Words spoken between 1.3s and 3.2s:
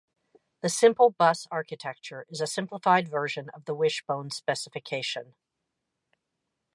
Architecture is a simplified